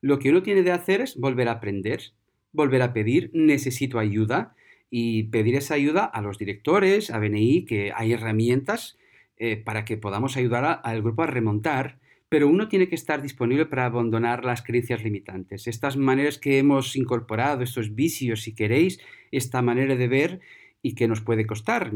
lo 0.00 0.20
que 0.20 0.30
uno 0.30 0.44
tiene 0.44 0.62
de 0.62 0.70
hacer 0.70 1.00
es 1.00 1.18
volver 1.18 1.48
a 1.48 1.54
aprender, 1.54 2.12
volver 2.52 2.80
a 2.80 2.92
pedir 2.92 3.32
necesito 3.34 3.98
ayuda 3.98 4.54
y 4.88 5.24
pedir 5.24 5.56
esa 5.56 5.74
ayuda 5.74 6.04
a 6.04 6.20
los 6.20 6.38
directores, 6.38 7.10
a 7.10 7.18
BNI, 7.18 7.64
que 7.64 7.90
hay 7.92 8.12
herramientas 8.12 8.98
eh, 9.36 9.56
para 9.56 9.84
que 9.84 9.96
podamos 9.96 10.36
ayudar 10.36 10.80
al 10.84 11.02
grupo 11.02 11.24
a 11.24 11.26
remontar 11.26 11.98
pero 12.32 12.48
uno 12.48 12.66
tiene 12.66 12.88
que 12.88 12.94
estar 12.94 13.20
disponible 13.20 13.66
para 13.66 13.84
abandonar 13.84 14.42
las 14.42 14.62
creencias 14.62 15.04
limitantes. 15.04 15.66
Estas 15.66 15.98
maneras 15.98 16.38
que 16.38 16.56
hemos 16.56 16.96
incorporado, 16.96 17.62
estos 17.62 17.94
vicios, 17.94 18.40
si 18.40 18.54
queréis, 18.54 19.00
esta 19.32 19.60
manera 19.60 19.96
de 19.96 20.08
ver 20.08 20.40
y 20.80 20.94
que 20.94 21.08
nos 21.08 21.20
puede 21.20 21.46
costar. 21.46 21.92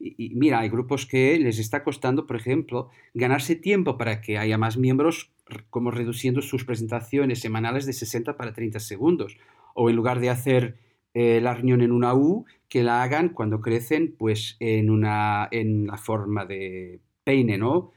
Y, 0.00 0.34
mira, 0.34 0.58
hay 0.58 0.68
grupos 0.68 1.06
que 1.06 1.38
les 1.38 1.60
está 1.60 1.84
costando, 1.84 2.26
por 2.26 2.34
ejemplo, 2.34 2.90
ganarse 3.14 3.54
tiempo 3.54 3.96
para 3.96 4.20
que 4.20 4.36
haya 4.36 4.58
más 4.58 4.78
miembros, 4.78 5.30
como 5.70 5.92
reduciendo 5.92 6.42
sus 6.42 6.64
presentaciones 6.64 7.38
semanales 7.38 7.86
de 7.86 7.92
60 7.92 8.36
para 8.36 8.52
30 8.52 8.80
segundos, 8.80 9.38
o 9.74 9.90
en 9.90 9.94
lugar 9.94 10.18
de 10.18 10.30
hacer 10.30 10.74
eh, 11.14 11.40
la 11.40 11.54
reunión 11.54 11.82
en 11.82 11.92
una 11.92 12.14
U, 12.14 12.46
que 12.68 12.82
la 12.82 13.04
hagan 13.04 13.28
cuando 13.28 13.60
crecen 13.60 14.16
pues 14.18 14.56
en, 14.58 14.90
una, 14.90 15.46
en 15.52 15.86
la 15.86 15.98
forma 15.98 16.46
de 16.46 16.98
peine, 17.22 17.58
¿no? 17.58 17.92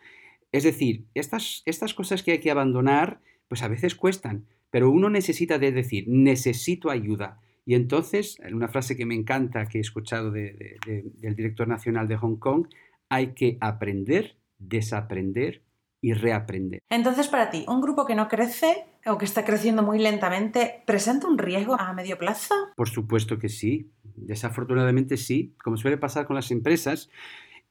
Es 0.51 0.63
decir, 0.63 1.05
estas, 1.13 1.63
estas 1.65 1.93
cosas 1.93 2.24
que 2.24 2.34
hay 2.34 2.39
que 2.39 2.51
abandonar 2.51 3.22
pues 3.48 3.63
a 3.63 3.67
veces 3.67 3.96
cuestan, 3.96 4.46
pero 4.70 4.89
uno 4.89 5.10
necesita 5.10 5.60
de 5.60 5.74
decir, 5.74 6.05
necesito 6.08 6.89
ayuda. 6.89 7.41
Y 7.65 7.75
entonces, 7.75 8.39
en 8.39 8.55
una 8.55 8.70
frase 8.70 8.96
que 8.96 9.05
me 9.05 9.13
encanta, 9.13 9.65
que 9.65 9.77
he 9.77 9.81
escuchado 9.81 10.31
del 10.31 11.36
director 11.36 11.67
nacional 11.67 12.08
de 12.08 12.15
Hong 12.15 12.38
Kong, 12.38 12.67
hay 13.10 13.34
que 13.34 13.58
aprender, 13.60 14.38
desaprender 14.58 15.63
y 16.00 16.13
reaprender. 16.13 16.79
Entonces, 16.89 17.27
para 17.27 17.51
ti, 17.51 17.65
¿un 17.67 17.81
grupo 17.81 18.05
que 18.05 18.15
no 18.15 18.27
crece 18.27 18.86
o 19.05 19.17
que 19.17 19.25
está 19.25 19.46
creciendo 19.46 19.84
muy 19.84 20.00
lentamente 20.00 20.84
presenta 20.88 21.27
un 21.27 21.38
riesgo 21.38 21.79
a 21.79 21.93
medio 21.93 22.17
plazo? 22.17 22.55
Por 22.75 22.89
supuesto 22.89 23.38
que 23.38 23.50
sí. 23.50 23.91
Desafortunadamente 24.15 25.17
sí. 25.17 25.55
Como 25.63 25.77
suele 25.77 25.98
pasar 25.98 26.25
con 26.25 26.36
las 26.36 26.51
empresas, 26.51 27.10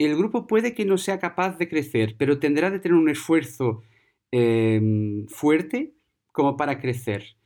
el 0.06 0.16
grupo 0.16 0.46
puede 0.46 0.74
que 0.74 0.84
no 0.86 0.98
sea 0.98 1.18
capaz 1.18 1.58
de 1.58 1.68
crecer, 1.68 2.16
pero 2.18 2.38
tendrá 2.38 2.70
de 2.70 2.78
tener 2.80 2.96
un 2.96 3.10
esfuerzo 3.10 3.82
em, 4.30 5.26
fuerte 5.28 5.92
como 6.32 6.56
para 6.56 6.80
crecer. 6.80 7.36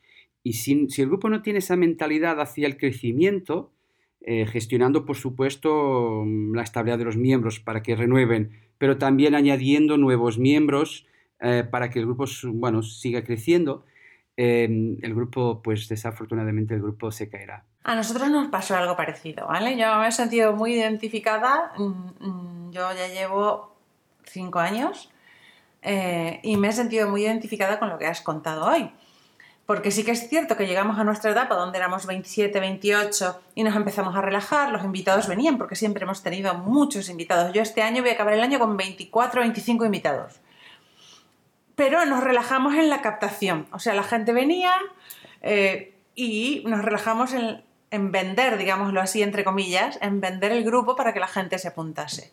Y 0.44 0.54
si, 0.54 0.86
el 0.98 1.06
grupo 1.08 1.28
no 1.30 1.42
tiene 1.42 1.58
esa 1.60 1.76
mentalidad 1.76 2.40
hacia 2.40 2.66
el 2.66 2.76
crecimiento, 2.76 3.72
eh, 4.20 4.46
gestionando, 4.46 5.04
por 5.04 5.16
supuesto, 5.16 6.24
la 6.54 6.62
estabilidad 6.62 6.98
de 6.98 7.04
los 7.04 7.16
miembros 7.16 7.60
para 7.60 7.82
que 7.82 7.96
renueven, 7.96 8.52
pero 8.78 8.98
también 8.98 9.34
añadiendo 9.34 9.96
nuevos 9.96 10.38
miembros 10.38 11.06
eh, 11.40 11.64
para 11.68 11.90
que 11.90 11.98
el 11.98 12.06
grupo 12.06 12.26
bueno, 12.52 12.82
siga 12.82 13.24
creciendo, 13.24 13.84
em, 14.36 14.98
el 15.02 15.14
grupo, 15.14 15.60
pues 15.62 15.88
desafortunadamente, 15.88 16.74
el 16.74 16.82
grupo 16.82 17.10
se 17.10 17.28
caerá. 17.28 17.66
A 17.84 17.94
nosotros 17.94 18.30
nos 18.30 18.48
pasó 18.48 18.76
algo 18.76 18.96
parecido, 18.96 19.46
¿vale? 19.46 19.76
Yo 19.76 19.94
me 19.96 20.08
he 20.08 20.12
sentido 20.12 20.54
muy 20.54 20.72
identificada, 20.74 21.72
mm, 21.76 21.82
mm, 22.18 22.70
yo 22.72 22.92
ya 22.94 23.08
llevo 23.08 23.76
cinco 24.24 24.58
años 24.58 25.10
eh, 25.82 26.40
y 26.42 26.56
me 26.56 26.68
he 26.68 26.72
sentido 26.72 27.10
muy 27.10 27.24
identificada 27.24 27.78
con 27.78 27.90
lo 27.90 27.98
que 27.98 28.06
has 28.06 28.22
contado 28.22 28.64
hoy. 28.64 28.90
Porque 29.66 29.90
sí 29.90 30.02
que 30.02 30.12
es 30.12 30.28
cierto 30.30 30.56
que 30.56 30.66
llegamos 30.66 30.98
a 30.98 31.04
nuestra 31.04 31.30
etapa 31.30 31.56
donde 31.56 31.76
éramos 31.76 32.06
27, 32.06 32.58
28 32.58 33.42
y 33.54 33.64
nos 33.64 33.76
empezamos 33.76 34.16
a 34.16 34.22
relajar, 34.22 34.70
los 34.72 34.82
invitados 34.82 35.28
venían 35.28 35.58
porque 35.58 35.76
siempre 35.76 36.04
hemos 36.04 36.22
tenido 36.22 36.54
muchos 36.54 37.10
invitados. 37.10 37.52
Yo 37.52 37.60
este 37.60 37.82
año 37.82 38.00
voy 38.00 38.10
a 38.10 38.14
acabar 38.14 38.32
el 38.32 38.40
año 38.40 38.58
con 38.58 38.78
24, 38.78 39.42
25 39.42 39.84
invitados. 39.84 40.40
Pero 41.74 42.06
nos 42.06 42.24
relajamos 42.24 42.74
en 42.74 42.88
la 42.88 43.02
captación, 43.02 43.66
o 43.72 43.78
sea, 43.78 43.92
la 43.94 44.04
gente 44.04 44.32
venía 44.32 44.72
eh, 45.42 45.94
y 46.14 46.62
nos 46.66 46.82
relajamos 46.82 47.32
en, 47.34 47.62
vender, 47.98 48.56
digámoslo 48.58 49.00
así, 49.00 49.22
entre 49.22 49.44
comillas, 49.44 49.98
en 50.02 50.20
vender 50.20 50.52
el 50.52 50.64
grupo 50.64 50.96
para 50.96 51.12
que 51.12 51.20
la 51.20 51.28
gente 51.28 51.58
se 51.58 51.68
apuntase. 51.68 52.32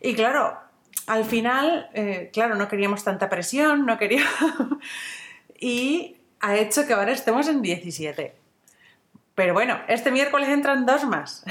Y 0.00 0.14
claro, 0.14 0.58
al 1.06 1.24
final, 1.24 1.90
eh, 1.94 2.30
claro, 2.32 2.54
no 2.54 2.68
queríamos 2.68 3.04
tanta 3.04 3.28
presión, 3.28 3.86
no 3.86 3.98
queríamos... 3.98 4.30
y 5.58 6.16
ha 6.40 6.56
hecho 6.56 6.86
que 6.86 6.92
ahora 6.92 7.12
estemos 7.12 7.48
en 7.48 7.62
17. 7.62 8.34
Pero 9.34 9.54
bueno, 9.54 9.78
este 9.88 10.10
miércoles 10.10 10.48
entran 10.48 10.86
dos 10.86 11.04
más. 11.04 11.44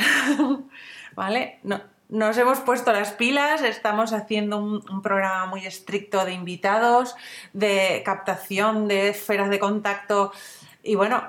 ¿Vale? 1.15 1.59
No, 1.63 1.81
nos 2.09 2.37
hemos 2.37 2.59
puesto 2.59 2.93
las 2.93 3.11
pilas, 3.11 3.63
estamos 3.63 4.13
haciendo 4.13 4.59
un, 4.59 5.01
programa 5.01 5.47
muy 5.47 5.65
estricto 5.65 6.25
de 6.25 6.33
invitados, 6.33 7.15
de 7.53 8.03
captación 8.05 8.87
de 8.87 9.09
esferas 9.09 9.49
de 9.49 9.59
contacto. 9.59 10.31
Y 10.83 10.95
bueno, 10.95 11.23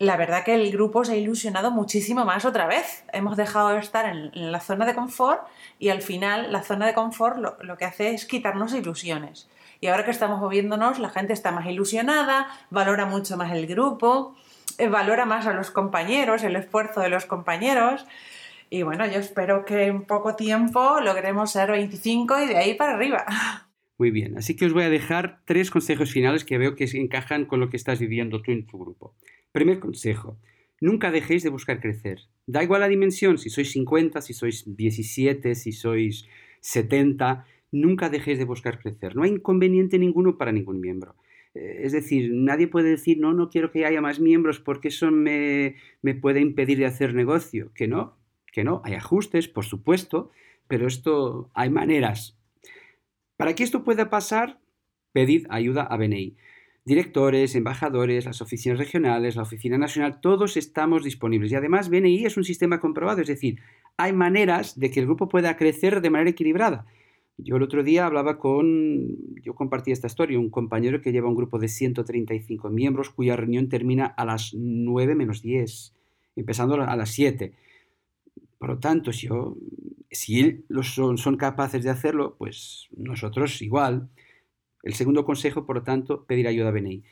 la 0.00 0.16
verdad 0.16 0.44
que 0.44 0.54
el 0.54 0.72
grupo 0.72 1.04
se 1.04 1.12
ha 1.12 1.16
ilusionado 1.16 1.70
muchísimo 1.70 2.24
más 2.24 2.46
otra 2.46 2.66
vez. 2.66 3.04
Hemos 3.12 3.36
dejado 3.36 3.68
de 3.68 3.80
estar 3.80 4.06
en, 4.06 4.50
la 4.50 4.58
zona 4.58 4.86
de 4.86 4.94
confort 4.94 5.42
y 5.78 5.90
al 5.90 6.00
final 6.00 6.50
la 6.50 6.62
zona 6.62 6.86
de 6.86 6.94
confort 6.94 7.36
lo 7.62 7.76
que 7.76 7.84
hace 7.84 8.14
es 8.14 8.24
quitarnos 8.24 8.72
ilusiones. 8.72 9.50
Y 9.78 9.88
ahora 9.88 10.06
que 10.06 10.10
estamos 10.10 10.40
moviéndonos, 10.40 10.98
la 10.98 11.10
gente 11.10 11.34
está 11.34 11.52
más 11.52 11.66
ilusionada, 11.66 12.48
valora 12.70 13.04
mucho 13.04 13.36
más 13.36 13.52
el 13.52 13.66
grupo, 13.66 14.34
eh, 14.78 14.88
valora 14.88 15.26
más 15.26 15.46
a 15.46 15.52
los 15.52 15.70
compañeros, 15.70 16.44
el 16.44 16.56
esfuerzo 16.56 17.00
de 17.00 17.10
los 17.10 17.26
compañeros. 17.26 18.06
Y 18.70 18.82
bueno, 18.82 19.04
yo 19.06 19.18
espero 19.18 19.66
que 19.66 19.84
en 19.84 20.06
poco 20.06 20.34
tiempo 20.34 21.00
logremos 21.02 21.52
ser 21.52 21.72
25 21.72 22.40
y 22.40 22.46
de 22.46 22.56
ahí 22.56 22.72
para 22.72 22.94
arriba. 22.94 23.26
Muy 23.98 24.10
bien, 24.10 24.38
así 24.38 24.56
que 24.56 24.64
os 24.64 24.72
voy 24.72 24.84
a 24.84 24.88
dejar 24.88 25.40
tres 25.44 25.70
consejos 25.70 26.10
finales 26.10 26.44
que 26.44 26.56
veo 26.56 26.74
que 26.74 26.88
encajan 26.94 27.44
con 27.44 27.60
lo 27.60 27.68
que 27.68 27.76
estás 27.76 27.98
viviendo 27.98 28.40
tú 28.40 28.50
en 28.50 28.66
tu 28.66 28.78
grupo. 28.78 29.14
Primer 29.52 29.80
consejo, 29.80 30.38
nunca 30.80 31.10
dejéis 31.10 31.42
de 31.42 31.50
buscar 31.50 31.80
crecer. 31.80 32.20
Da 32.46 32.62
igual 32.62 32.80
la 32.80 32.88
dimensión, 32.88 33.38
si 33.38 33.50
sois 33.50 33.70
50, 33.72 34.20
si 34.22 34.32
sois 34.32 34.64
17, 34.66 35.54
si 35.54 35.72
sois 35.72 36.26
70, 36.60 37.44
nunca 37.72 38.10
dejéis 38.10 38.38
de 38.38 38.44
buscar 38.44 38.78
crecer. 38.78 39.16
No 39.16 39.22
hay 39.22 39.30
inconveniente 39.30 39.98
ninguno 39.98 40.38
para 40.38 40.52
ningún 40.52 40.80
miembro. 40.80 41.16
Eh, 41.54 41.80
es 41.82 41.92
decir, 41.92 42.30
nadie 42.32 42.68
puede 42.68 42.90
decir, 42.90 43.18
no, 43.18 43.32
no 43.32 43.50
quiero 43.50 43.72
que 43.72 43.84
haya 43.86 44.00
más 44.00 44.20
miembros 44.20 44.60
porque 44.60 44.88
eso 44.88 45.10
me, 45.10 45.76
me 46.02 46.14
puede 46.14 46.40
impedir 46.40 46.78
de 46.78 46.86
hacer 46.86 47.14
negocio. 47.14 47.72
Que 47.74 47.88
no, 47.88 48.16
que 48.52 48.64
no. 48.64 48.82
Hay 48.84 48.94
ajustes, 48.94 49.48
por 49.48 49.64
supuesto, 49.64 50.30
pero 50.68 50.86
esto 50.86 51.50
hay 51.54 51.70
maneras. 51.70 52.38
Para 53.36 53.54
que 53.54 53.64
esto 53.64 53.84
pueda 53.84 54.10
pasar, 54.10 54.60
pedid 55.12 55.46
ayuda 55.50 55.82
a 55.82 55.96
BNI. 55.96 56.36
Directores, 56.84 57.54
embajadores, 57.54 58.24
las 58.24 58.40
oficinas 58.40 58.78
regionales, 58.78 59.36
la 59.36 59.42
oficina 59.42 59.76
nacional, 59.76 60.20
todos 60.20 60.56
estamos 60.56 61.04
disponibles. 61.04 61.52
Y 61.52 61.54
además 61.54 61.90
BNI 61.90 62.24
es 62.24 62.36
un 62.36 62.44
sistema 62.44 62.80
comprobado, 62.80 63.20
es 63.20 63.28
decir, 63.28 63.60
hay 63.96 64.12
maneras 64.12 64.78
de 64.78 64.90
que 64.90 65.00
el 65.00 65.06
grupo 65.06 65.28
pueda 65.28 65.56
crecer 65.56 66.00
de 66.00 66.10
manera 66.10 66.30
equilibrada. 66.30 66.86
Yo 67.42 67.56
el 67.56 67.62
otro 67.62 67.82
día 67.82 68.06
hablaba 68.06 68.38
con, 68.38 69.16
yo 69.42 69.54
compartí 69.54 69.92
esta 69.92 70.06
historia, 70.06 70.38
un 70.38 70.50
compañero 70.50 71.00
que 71.00 71.12
lleva 71.12 71.28
un 71.28 71.34
grupo 71.34 71.58
de 71.58 71.68
135 71.68 72.70
miembros 72.70 73.10
cuya 73.10 73.36
reunión 73.36 73.68
termina 73.68 74.06
a 74.06 74.24
las 74.24 74.54
9 74.54 75.14
menos 75.14 75.42
10, 75.42 75.94
empezando 76.36 76.74
a 76.74 76.96
las 76.96 77.10
7. 77.10 77.52
Por 78.58 78.68
lo 78.68 78.78
tanto, 78.78 79.12
si, 79.12 79.28
yo, 79.28 79.56
si 80.10 80.64
son 81.16 81.36
capaces 81.36 81.82
de 81.82 81.90
hacerlo, 81.90 82.36
pues 82.38 82.88
nosotros 82.96 83.62
igual. 83.62 84.10
El 84.82 84.94
segundo 84.94 85.24
consejo, 85.24 85.66
por 85.66 85.76
lo 85.76 85.82
tanto, 85.82 86.24
pedir 86.24 86.46
ayuda 86.48 86.68
a 86.68 86.72
BNI. 86.72 87.02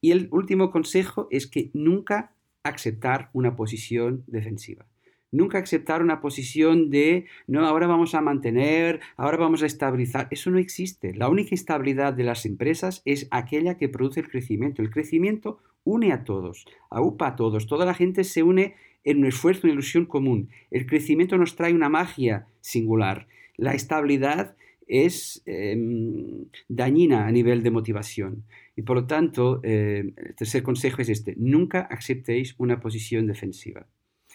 Y 0.00 0.12
el 0.12 0.28
último 0.30 0.70
consejo 0.70 1.28
es 1.30 1.46
que 1.46 1.70
nunca 1.74 2.32
aceptar 2.62 3.30
una 3.32 3.56
posición 3.56 4.24
defensiva. 4.26 4.86
Nunca 5.30 5.58
aceptar 5.58 6.02
una 6.02 6.20
posición 6.20 6.88
de, 6.88 7.26
no, 7.46 7.66
ahora 7.66 7.86
vamos 7.86 8.14
a 8.14 8.22
mantener, 8.22 9.00
ahora 9.16 9.36
vamos 9.36 9.62
a 9.62 9.66
estabilizar. 9.66 10.28
Eso 10.30 10.50
no 10.50 10.58
existe. 10.58 11.12
La 11.14 11.28
única 11.28 11.54
estabilidad 11.54 12.14
de 12.14 12.24
las 12.24 12.46
empresas 12.46 13.02
es 13.04 13.28
aquella 13.30 13.76
que 13.76 13.90
produce 13.90 14.20
el 14.20 14.28
crecimiento. 14.28 14.80
El 14.80 14.90
crecimiento 14.90 15.58
une 15.84 16.12
a 16.12 16.24
todos, 16.24 16.64
aupa 16.88 17.28
a 17.28 17.36
todos. 17.36 17.66
Toda 17.66 17.84
la 17.84 17.94
gente 17.94 18.24
se 18.24 18.42
une 18.42 18.74
en 19.04 19.18
un 19.18 19.26
esfuerzo, 19.26 19.62
una 19.64 19.74
ilusión 19.74 20.06
común. 20.06 20.48
El 20.70 20.86
crecimiento 20.86 21.36
nos 21.36 21.56
trae 21.56 21.74
una 21.74 21.90
magia 21.90 22.46
singular. 22.60 23.28
La 23.56 23.74
estabilidad 23.74 24.56
es 24.88 25.42
em, 25.46 26.46
dañina 26.68 27.26
a 27.26 27.30
nivel 27.30 27.62
de 27.62 27.70
motivación. 27.70 28.44
Y 28.74 28.82
por 28.82 28.96
lo 28.96 29.06
tanto, 29.06 29.60
eh, 29.62 30.12
el 30.16 30.34
tercer 30.34 30.62
consejo 30.62 31.02
es 31.02 31.08
este, 31.08 31.34
nunca 31.36 31.80
aceptéis 31.80 32.54
una 32.58 32.80
posición 32.80 33.26
defensiva. 33.26 33.86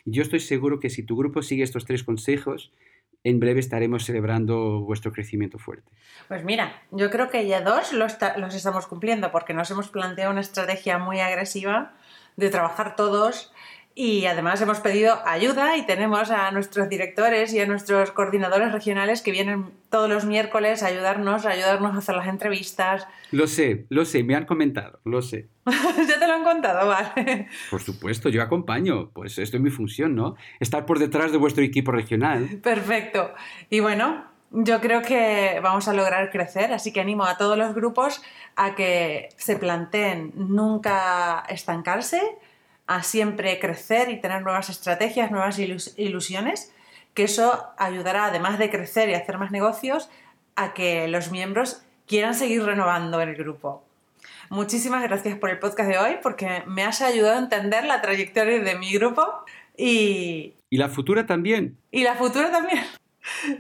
Yo 0.06 0.22
estoy 0.22 0.40
seguro 0.40 0.80
que 0.80 0.90
si 0.90 1.04
tu 1.04 1.16
grupo 1.16 1.42
sigue 1.42 1.64
estos 1.64 1.86
tres 1.86 2.04
consejos, 2.04 2.72
en 3.24 3.40
breve 3.40 3.60
estaremos 3.60 4.04
celebrando 4.04 4.82
vuestro 4.82 5.14
crecimiento 5.14 5.58
fuerte. 5.58 5.90
Pues 6.28 6.44
mira, 6.44 6.84
yo 6.92 7.10
creo 7.10 7.30
que 7.30 7.48
ya 7.48 7.62
dos 7.62 7.94
los, 7.94 8.18
los 8.38 8.54
estamos 8.54 8.86
cumpliendo 8.88 9.32
porque 9.32 9.54
nos 9.54 9.72
hemos 9.72 9.88
planteado 9.90 10.32
una 10.32 10.42
estrategia 10.42 10.98
muy 10.98 11.20
agresiva 11.20 11.94
de 12.36 12.50
trabajar 12.50 12.96
todos 12.96 13.54
y 13.96 14.26
además 14.26 14.60
hemos 14.62 14.80
pedido 14.80 15.20
ayuda 15.26 15.78
y 15.78 15.86
tenemos 15.86 16.32
a 16.32 16.50
nuestros 16.52 16.90
directores 16.90 17.54
y 17.54 17.60
a 17.60 17.68
nuestros 17.68 18.12
coordinadores 18.12 18.72
regionales 18.72 19.22
que 19.22 19.32
vienen 19.32 19.72
todos 19.90 20.10
los 20.10 20.26
miércoles 20.26 20.82
a 20.82 20.88
ayudarnos, 20.88 21.46
a 21.46 21.50
ayudarnos 21.50 21.94
a 21.94 22.00
hacer 22.00 22.16
las 22.16 22.28
entrevistas. 22.28 23.08
Lo 23.32 23.48
sé, 23.48 23.86
lo 23.90 24.06
sé, 24.06 24.24
me 24.24 24.36
han 24.36 24.46
comentado, 24.46 25.00
lo 25.06 25.24
sé. 25.24 25.48
ya 25.66 26.20
te 26.20 26.28
lo 26.28 26.34
han 26.34 26.44
contado, 26.44 26.88
vale. 27.16 27.48
Por 27.72 27.82
supuesto, 27.82 28.30
yo 28.30 28.44
acompaño, 28.44 29.10
pues 29.12 29.40
esto 29.40 29.58
es 29.58 29.64
mi 29.64 29.72
función, 29.72 30.16
¿no? 30.16 30.36
Estar 30.60 30.86
por 30.86 31.00
detrás 31.00 31.32
de 31.32 31.40
vuestro 31.40 31.64
equipo 31.64 31.92
regional. 31.92 32.60
Perfecto. 32.62 33.34
Y 33.72 33.80
bueno, 33.80 34.26
yo 34.52 34.82
creo 34.82 35.02
que 35.02 35.60
vamos 35.64 35.88
a 35.88 35.94
lograr 35.94 36.30
crecer, 36.30 36.74
así 36.74 36.94
que 36.94 37.02
animo 37.02 37.26
a 37.26 37.38
todos 37.38 37.58
los 37.58 37.74
grupos 37.74 38.22
a 38.56 38.76
que 38.76 39.30
se 39.36 39.56
planteen 39.56 40.32
nunca 40.36 41.44
estancarse 41.50 42.22
a 42.88 43.04
siempre 43.04 43.60
crecer 43.60 44.10
y 44.10 44.20
tener 44.20 44.42
nuevas 44.42 44.70
estrategias, 44.70 45.32
nuevas 45.32 45.60
ilusiones, 45.60 46.74
que 47.14 47.24
eso 47.24 47.70
ayudará, 47.78 48.26
además 48.26 48.60
de 48.60 48.70
crecer 48.70 49.10
y 49.10 49.14
hacer 49.14 49.38
más 49.38 49.52
negocios, 49.52 50.10
a 50.56 50.74
que 50.74 51.08
los 51.08 51.32
miembros 51.32 51.84
quieran 52.08 52.36
seguir 52.36 52.64
renovando 52.64 53.22
el 53.22 53.36
grupo. 53.36 53.84
muchísimas 54.50 55.02
gracias 55.04 55.38
por 55.38 55.50
el 55.50 55.60
podcast 55.60 55.90
de 55.90 55.98
hoy 55.98 56.18
porque 56.22 56.64
me 56.68 56.84
has 56.84 57.02
ayudado 57.02 57.36
a 57.36 57.40
entender 57.40 57.86
la 57.86 58.02
trayectoria 58.02 58.60
de 58.60 58.76
mi 58.76 58.94
grupo 58.94 59.26
y... 59.78 60.54
Y 60.70 60.78
la 60.78 60.90
futura 60.90 61.26
también. 61.26 61.78
Y 61.92 62.04
la 62.04 62.16
futura 62.16 62.52
también. 62.52 62.84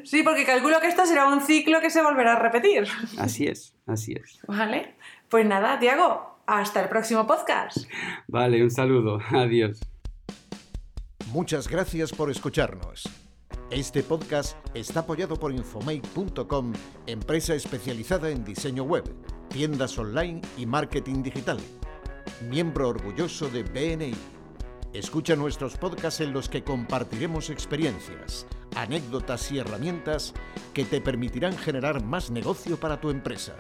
Sí, 0.03 0.23
porque 0.23 0.45
calculo 0.45 0.81
que 0.81 0.87
esto 0.87 1.05
será 1.05 1.27
un 1.27 1.41
ciclo 1.41 1.79
que 1.79 1.89
se 1.89 2.01
volverá 2.01 2.33
a 2.33 2.39
repetir. 2.39 2.85
Así 3.17 3.47
es, 3.47 3.73
así 3.87 4.13
es. 4.13 4.39
Vale. 4.45 4.93
Pues 5.29 5.45
nada, 5.45 5.79
Tiago, 5.79 6.32
hasta 6.45 6.81
el 6.81 6.89
próximo 6.89 7.25
podcast. 7.25 7.77
Vale, 8.27 8.63
un 8.63 8.71
saludo. 8.71 9.19
Adiós. 9.31 9.79
Muchas 11.31 11.67
gracias 11.67 12.11
por 12.11 12.29
escucharnos. 12.29 13.09
Este 13.71 14.03
podcast 14.03 14.55
está 14.75 14.99
apoyado 14.99 15.35
por 15.35 15.51
Infomake.com, 15.51 16.73
empresa 17.07 17.55
especializada 17.55 18.29
en 18.29 18.43
diseño 18.43 18.83
web, 18.83 19.03
tiendas 19.49 19.97
online 19.97 20.41
y 20.57 20.67
marketing 20.67 21.23
digital. 21.23 21.57
Miembro 22.49 22.89
orgulloso 22.89 23.49
de 23.49 23.63
BNI. 23.63 24.13
Escucha 24.93 25.35
nuestros 25.35 25.75
podcasts 25.75 26.21
en 26.21 26.33
los 26.33 26.49
que 26.49 26.63
compartiremos 26.63 27.49
experiencias, 27.49 28.45
anécdotas 28.75 29.51
y 29.51 29.57
herramientas 29.57 30.35
que 30.71 30.85
te 30.85 31.01
permitirán 31.01 31.57
generar 31.57 32.03
más 32.03 32.29
negocio 32.29 32.79
para 32.79 33.01
tu 33.01 33.09
empresa. 33.09 33.55